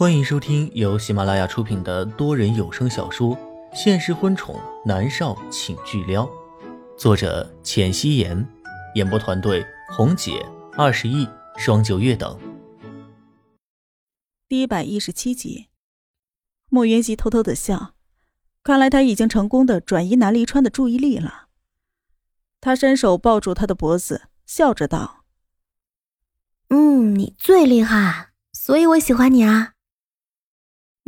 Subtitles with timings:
[0.00, 3.36] 欢迎收听由喜马拉雅出品的多人有声小说
[3.74, 6.24] 《现实婚宠男少请巨撩》，
[6.96, 8.48] 作者：浅汐颜，
[8.94, 10.42] 演播团队：红姐、
[10.72, 11.28] 二十亿、
[11.58, 12.40] 双九月等。
[14.48, 15.66] 第一百一十七集，
[16.70, 17.92] 莫云熙偷偷的笑，
[18.62, 21.48] 看来他已经成功的转移南离川的注意力了。
[22.62, 25.26] 他伸手抱住他的脖子，笑着道
[26.72, 29.74] ：“嗯，你最厉害，所以我喜欢你啊。”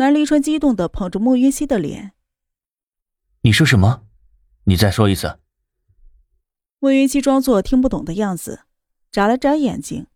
[0.03, 2.11] 南离川激动的捧着莫云熙的脸
[3.43, 4.05] ：“你说什么？
[4.65, 5.39] 你再说一次。”
[6.81, 8.65] 莫云熙装作听不懂的样子，
[9.13, 10.09] 眨了眨眼睛，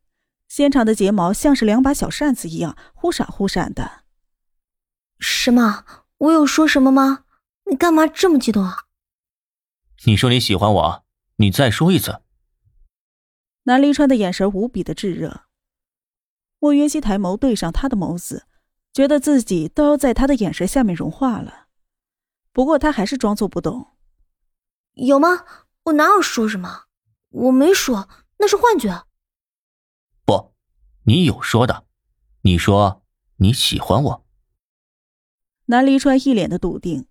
[0.49, 4.03] 纤长的睫毛像是两把小扇子一样忽闪忽闪的。
[5.21, 5.85] “什么？
[6.19, 7.25] 我有说什么吗？
[7.71, 8.87] 你干嘛这么激动啊
[10.05, 11.05] ？”“你说你喜欢我，
[11.37, 12.23] 你再说一次。”
[13.63, 15.43] 南离川的眼神无比的炙热。
[16.59, 18.49] 莫云熙抬眸对上他的眸子。
[18.97, 21.67] 觉得自己都要在他的眼神下面融化了，
[22.51, 23.89] 不过他还是装作不懂。
[24.95, 25.45] 有吗？
[25.83, 26.85] 我哪有说什么？
[27.29, 29.05] 我没说，那是幻觉。
[30.25, 30.55] 不，
[31.03, 31.85] 你有说的。
[32.41, 33.05] 你说
[33.37, 34.27] 你喜欢我。
[35.67, 37.07] 南离川一脸的笃定，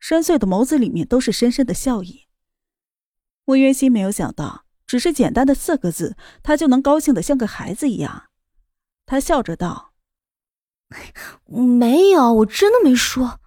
[0.00, 2.26] 深邃的眸子里面都是深深的笑意。
[3.44, 8.30] 莫渊熙没有想到，只是简单的四个字，他就能高兴的像个孩子一样。
[9.06, 9.87] 他笑着道。
[11.46, 13.40] 没有，我真的没说。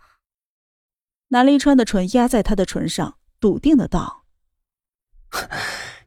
[1.29, 4.25] 南离川的唇压在他的唇上，笃定的道：“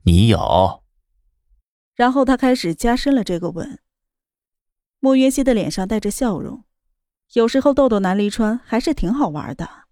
[0.05, 0.85] 你有。”
[1.97, 3.81] 然后他开始加深了这个吻。
[5.01, 6.65] 莫云熙的脸上带着笑容，
[7.33, 9.85] 有时候逗逗南离川还是挺好玩的。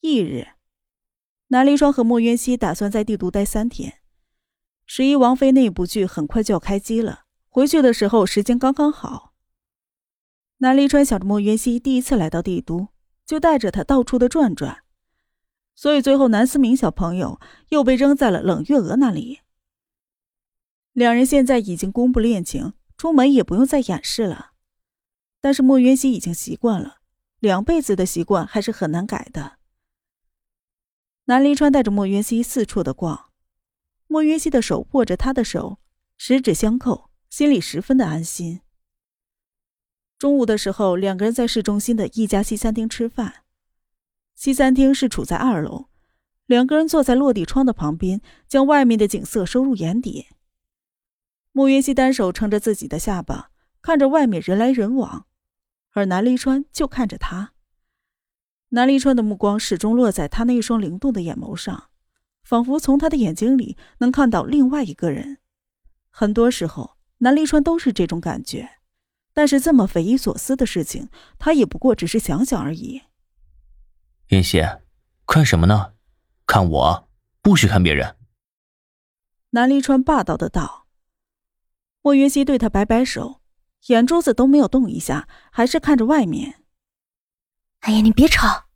[0.00, 0.48] 翌日，
[1.48, 4.00] 南离川和莫云熙打算在帝都待三天。
[4.86, 9.34] 十一王妃那部剧很快就要开机了，回去的时候时间刚刚好。
[10.58, 12.88] 南离川想着莫云熙第一次来到帝都，
[13.26, 14.82] 就带着他到处的转转，
[15.74, 19.40] 所以最后南思明小朋友又被扔在了冷月娥那里。
[20.92, 24.52] 两人现在已经公布恋情，出门也不用再掩饰了。
[25.42, 27.00] 但是莫云熙已经习惯了，
[27.38, 29.58] 两辈子的习惯还是很难改的。
[31.26, 33.26] 南离川带着莫云熙四处的逛，
[34.06, 35.78] 莫云熙的手握着他的手，
[36.16, 38.62] 十指相扣，心里十分的安心。
[40.18, 43.44] 中午的时候，两个人在市中心的一家西餐厅吃饭。
[44.34, 45.88] 西餐厅是处在二楼，
[46.46, 50.28] 两个人坐在落地窗的旁边，将外面的景色收入眼底。
[51.52, 53.50] 穆云熙单手撑着自己的下巴，
[53.82, 55.26] 看着外面人来人往，
[55.92, 57.52] 而南离川就看着他。
[58.70, 61.90] 南离川的目光始终落在他那一双灵动的眼眸上，
[62.42, 65.38] 仿佛从他的眼睛里能看到另外一个人。
[66.10, 68.75] 很多时候，南离川都是这种感觉。
[69.36, 73.02] 但是这么匪夷所思的事情，他也不过只是想想而已。
[74.28, 74.66] 云溪，
[75.26, 75.92] 看什么呢？
[76.46, 77.08] 看我，
[77.42, 78.16] 不许看别人。
[79.50, 80.86] 南离川霸道的道。
[82.00, 83.42] 莫云溪对他摆摆手，
[83.88, 86.64] 眼珠子都没有动一下，还是看着外面。
[87.80, 88.68] 哎呀，你别吵！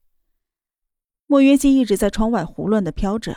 [1.26, 3.34] 莫云溪一直在窗外胡乱的飘着，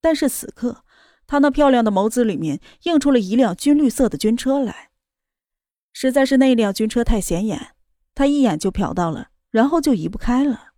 [0.00, 0.84] 但是此刻，
[1.26, 4.92] 他那漂亮的眸子里面映出了一辆军绿色的军车来。
[5.98, 7.74] 实在是那辆军车太显眼，
[8.14, 10.74] 他一眼就瞟到了，然后就移不开了。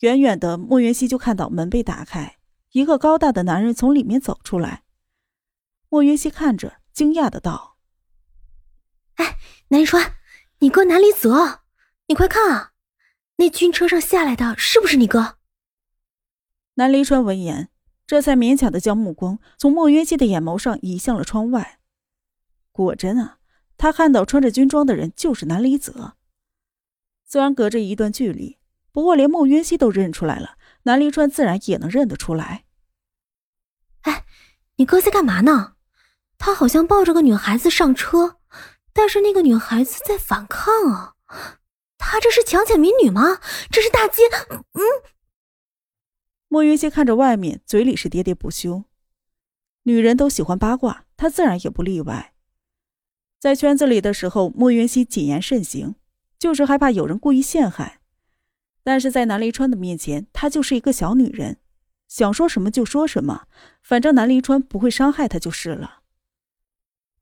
[0.00, 2.36] 远远的，莫云熙就看到门被打开，
[2.72, 4.82] 一个高大的男人从里面走出来。
[5.88, 7.78] 莫云熙看着，惊讶的道
[9.16, 9.38] ：“哎，
[9.68, 10.16] 南离川，
[10.58, 11.62] 你哥南离泽，
[12.08, 12.72] 你快看啊，
[13.36, 15.38] 那军车上下来的是不是你哥？”
[16.76, 17.70] 南离川闻言，
[18.06, 21.80] 这才勉强的将目光从莫云熙的眼眸上移向了窗外。
[22.70, 23.38] 果真啊。
[23.84, 26.14] 他看到穿着军装的人就是南离泽。
[27.22, 28.56] 虽然隔着一段距离，
[28.92, 32.64] 不过连莫云熙都认出来了，南离川自然也能认得出来。
[34.00, 34.24] 哎，
[34.76, 35.74] 你哥在干嘛呢？
[36.38, 38.38] 他好像抱着个女孩子上车，
[38.94, 41.16] 但是那个女孩子在反抗啊！
[41.98, 43.38] 他这是强抢民女吗？
[43.70, 44.24] 这是大奸！
[44.72, 44.80] 嗯。
[46.48, 48.84] 莫云熙看着外面，嘴里是喋喋不休。
[49.82, 52.33] 女人都喜欢八卦，他自然也不例外。
[53.44, 55.96] 在圈子里的时候，莫云熙谨言慎行，
[56.38, 58.00] 就是害怕有人故意陷害。
[58.82, 61.58] 但是在南离川的面前，她就是一个小女人，
[62.08, 63.42] 想说什么就说什么，
[63.82, 66.00] 反正南离川不会伤害她就是了。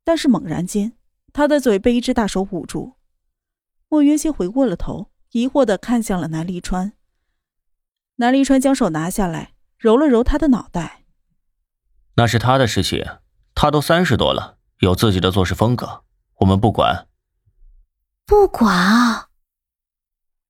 [0.04, 0.92] 但是猛然间，
[1.32, 2.92] 她的嘴被一只大手捂住，
[3.88, 6.92] 莫云熙回过了头，疑惑的看向了南离川。
[8.18, 11.02] 南离川将手拿下来，揉了揉他的脑袋
[12.14, 13.04] ：“那是他的事情，
[13.56, 16.04] 他都三十多了，有自己的做事风格。”
[16.42, 17.08] 我们不管。
[18.26, 19.28] 不管啊！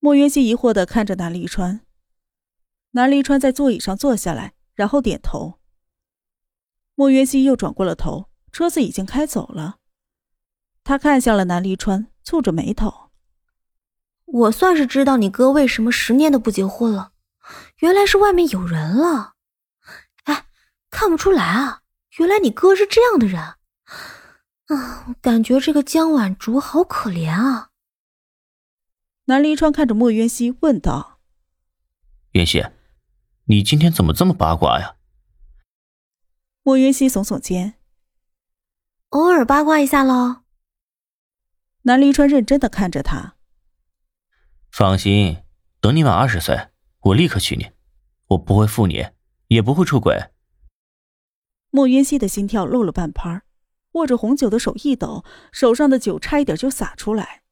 [0.00, 1.82] 莫云熙疑惑的看着南离川。
[2.92, 5.58] 南离川在座椅上坐下来，然后点头。
[6.94, 9.78] 莫云熙又转过了头，车子已经开走了。
[10.82, 13.10] 他看向了南离川，蹙着眉头
[14.24, 17.12] ：“我算是知道你哥为什么十年都不结婚了，
[17.80, 19.34] 原来是外面有人了。
[20.24, 20.46] 哎，
[20.88, 21.82] 看不出来啊，
[22.18, 23.56] 原来你哥是这样的人。
[24.74, 27.70] 啊，感觉这个江晚竹好可怜啊。”
[29.26, 31.20] 南离川看着莫渊熙问道
[32.32, 32.64] ：“渊熙。”
[33.46, 34.94] 你今天怎么这么八卦呀？
[36.62, 37.74] 莫渊熙耸耸肩，
[39.08, 40.42] 偶尔八卦一下喽。
[41.82, 43.34] 南离川认真的看着他，
[44.70, 45.42] 放心，
[45.80, 46.68] 等你满二十岁，
[47.00, 47.72] 我立刻娶你，
[48.28, 49.08] 我不会负你，
[49.48, 50.30] 也不会出轨。
[51.70, 53.42] 莫渊熙的心跳漏了半拍，
[53.92, 57.42] 握着红酒的手一抖，手上的酒差一点就洒出来，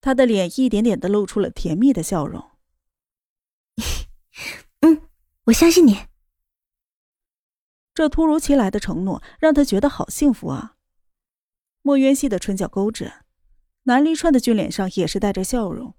[0.00, 2.50] 他的脸一点点的露出了甜蜜的笑容。
[4.80, 5.02] 嗯
[5.44, 6.06] 我相信你。
[7.94, 10.74] 这突如其来的承诺让他觉得好幸福啊！
[11.80, 13.24] 莫渊熙的唇角勾着，
[13.84, 15.94] 南离川的俊脸上也是带着笑容。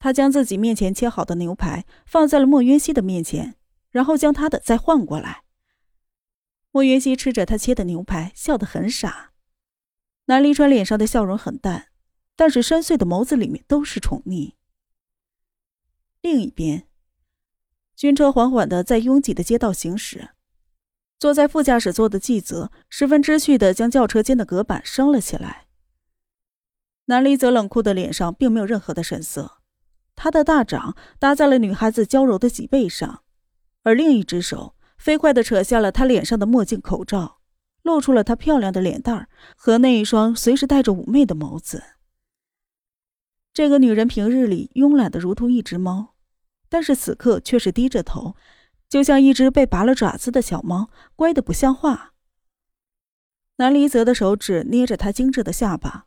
[0.00, 3.54] 他将自己面前切好的牛排放在了莫渊熙的面前，
[3.90, 5.43] 然后将他的再换过来。
[6.74, 9.30] 莫渊熙吃着他切的牛排，笑得很傻。
[10.24, 11.90] 南离川脸上的笑容很淡，
[12.34, 14.54] 但是深邃的眸子里面都是宠溺。
[16.20, 16.88] 另一边。
[17.94, 20.30] 军车缓缓的在拥挤的街道行驶，
[21.16, 25.68] 坐在副驾驶座的纪泽十分知趣的将轿车间的隔板升了起来。
[27.04, 29.58] 南离则冷酷的脸上并没有任何的神色，
[30.16, 33.22] 他的大掌搭在了女孩子娇柔的脊背上，
[33.84, 37.40] 而另一只手飞快的扯下了她脸上的墨镜口罩，
[37.82, 41.82] 露出了她漂亮的脸蛋儿和那一双随时带着妩媚的眸子。
[43.52, 46.10] 这个女人平日里慵懒的如同一只猫。
[46.70, 48.34] 但是此刻却是低着头，
[48.88, 52.14] 就像一只被拔了爪子的小猫，乖得不像话。
[53.58, 56.06] 南离泽的手指捏着她精致的下巴，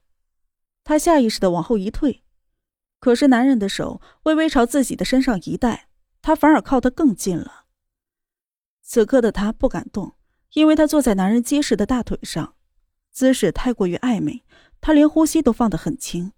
[0.84, 2.26] 她下意识的往后一退，
[3.00, 5.88] 可是男人的手微微朝自己的身上一带，
[6.22, 7.67] 她反而靠得更近了。
[8.90, 10.16] 此刻的他不敢动，
[10.54, 12.56] 因为他坐在男人结实的大腿上，
[13.12, 14.46] 姿势太过于暧昧，
[14.80, 16.32] 他连呼吸都放得很轻。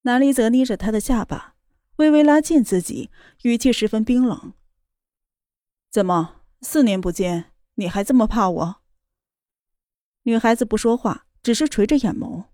[0.00, 1.56] 南离泽捏着他的下巴。
[1.96, 3.10] 微微拉近自己，
[3.42, 4.54] 语气十分冰冷。
[5.90, 8.76] 怎么，四年不见，你还这么怕我？
[10.22, 12.46] 女孩子不说话，只是垂着眼眸。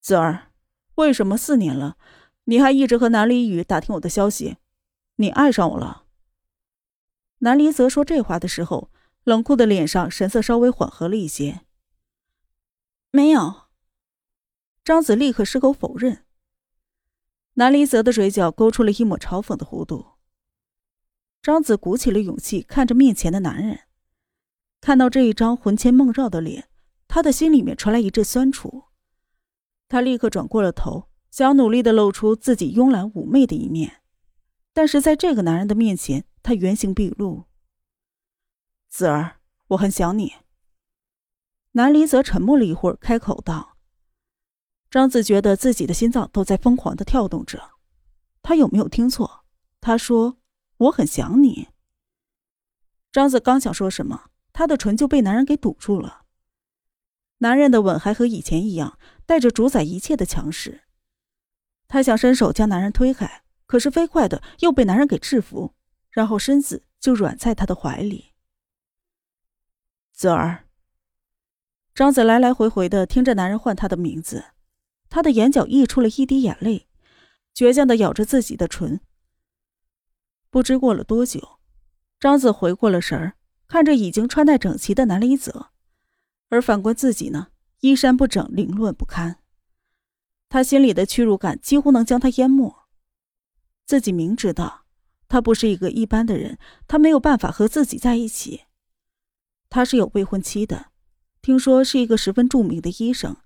[0.00, 0.50] 子儿，
[0.94, 1.98] 为什么四年了，
[2.44, 4.56] 你还一直和南离雨打听我的消息？
[5.16, 6.01] 你爱上我了？
[7.44, 8.88] 南离泽说这话的时候，
[9.24, 11.62] 冷酷的脸上神色稍微缓和了一些。
[13.10, 13.62] 没有。
[14.84, 16.24] 张子立刻矢口否认。
[17.54, 20.12] 南离泽的嘴角勾出了一抹嘲讽的弧度。
[21.42, 23.80] 张子鼓起了勇气，看着面前的男人，
[24.80, 26.68] 看到这一张魂牵梦绕的脸，
[27.08, 28.84] 他的心里面传来一阵酸楚。
[29.88, 34.00] 他立刻转过了头，想努力的露出自己慵懒妩媚的一面，
[34.72, 37.44] 但是在这个男人的面前，他原形毕露。
[38.88, 40.34] 子儿，我很想你。
[41.72, 43.76] 南离泽沉默了一会儿，开口道。
[44.90, 47.70] 张子觉得自己的心脏都在疯狂的跳动着，
[48.42, 49.46] 他有没有听错？
[49.80, 50.38] 他说
[50.76, 51.68] ：“我很想你。”
[53.10, 56.26] 张子刚想说什么，他的唇就被男人给堵住了。
[57.38, 60.82] 男人的吻还和以前一样，带着主宰一切的强势。
[61.88, 65.74] 他想伸手将男人推开，可是飞快的又被男人给制服，
[66.12, 68.32] 然后身子就软在他的怀里。
[70.12, 70.68] 子儿。
[71.94, 74.44] 张子来来回回的听着男人唤他的名字。
[75.10, 76.88] 他的眼角溢出了一滴眼泪，
[77.54, 79.00] 倔强的咬着自己的唇。
[80.48, 81.58] 不知过了多久，
[82.18, 85.70] 张子回过了神儿，看着已经穿戴整齐的南离泽，
[86.48, 87.48] 而反观自己呢，
[87.80, 89.42] 衣衫不整，凌乱不堪。
[90.48, 92.74] 他心里的屈辱感几乎能将他淹没。
[93.84, 94.81] 自己明知道
[95.32, 98.64] 他不是一个一般的人，他没有办法和自己在一起。
[99.70, 100.90] 他是有未婚妻的，
[101.40, 103.38] 听说是一个十分著名的医生。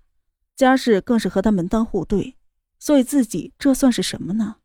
[0.53, 2.35] 家世更是和他门当户对，
[2.77, 4.57] 所以自己这算是什么呢？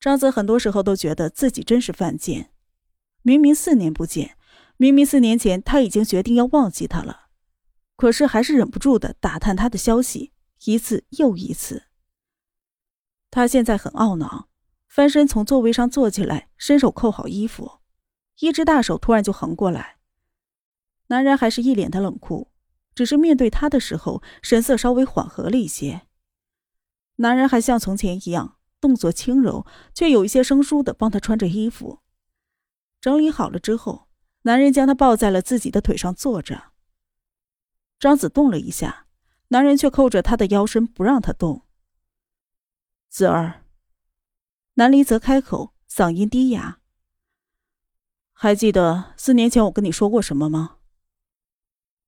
[0.00, 2.50] 张泽很多时候都觉得自己真是犯贱。
[3.22, 4.36] 明明四年不见，
[4.76, 7.28] 明明四年前他已经决定要忘记他了，
[7.94, 10.32] 可是还是忍不住的打探他的消息，
[10.64, 11.84] 一次又一次。
[13.30, 14.48] 他现在很懊恼，
[14.96, 17.80] 翻身从座位上坐起来，伸手扣好衣服，
[18.38, 19.98] 一只大手突然就横过来。
[21.08, 22.50] 男人还是一脸的冷酷。
[22.94, 26.06] 只是面对他的时候，神色稍微缓和了一些。
[27.16, 31.98] 男人还像从前一样，动作轻柔，却有一些生疏的帮他穿着衣服。
[32.98, 34.08] 整理好了之后，
[34.44, 36.72] 男人将他抱在了自己的腿上坐着。
[37.98, 39.08] 张子动了一下，
[39.48, 41.66] 男人却扣着他的腰身不让他动。
[43.10, 43.65] 子儿，
[44.78, 46.80] 南离泽开口，嗓音低哑
[48.34, 50.76] ：“还记得四年前我跟你说过什么吗？”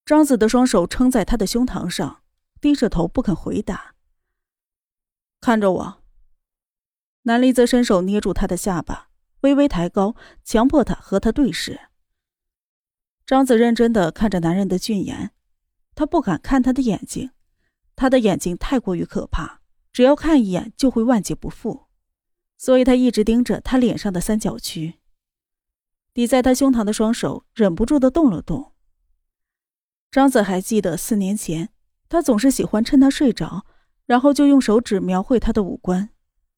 [0.05, 2.23] 张子的双手撑在他的胸膛上，
[2.61, 3.95] 低着头不肯回答。
[5.41, 6.03] 看着我。
[7.23, 9.09] 南离则伸手捏住他的下巴，
[9.41, 11.89] 微微抬高，强迫他和他对视。
[13.25, 15.33] 张子认真的看着男人的俊颜，
[15.95, 17.31] 他不敢看他的眼睛，
[17.97, 21.88] 他的眼睛太过于可怕，只要看一眼就会万劫不复，
[22.59, 24.97] 所以他一直盯着他脸上的三角区。
[26.13, 28.73] 抵在他胸膛的双手忍不住的动了动。
[30.11, 31.69] 张子还记得四年前，
[32.09, 33.65] 他总是喜欢趁他睡着，
[34.05, 36.11] 然后就用手指描绘他的五官，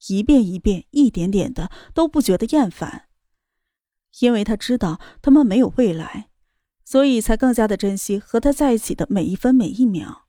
[0.09, 3.09] 一遍一遍、一点点的都不觉得厌烦。
[4.21, 6.30] 因为他知道他们没有未来，
[6.85, 10.28] 所以才更加的珍惜和他在一起的每一分每一秒。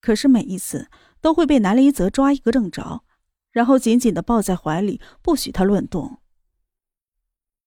[0.00, 3.04] 可是每一次都会被南离泽抓一个正着，
[3.54, 6.18] 然后紧紧的抱在怀里，不许他乱动。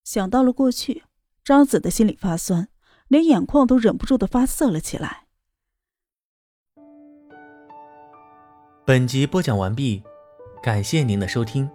[0.04, 1.06] 想到了过去，
[1.44, 2.70] 张子的心里发酸。
[3.08, 5.28] 连眼眶都忍不住的发涩了起来。
[8.86, 10.04] 本集播讲完毕，
[10.62, 11.70] 感谢您的收听。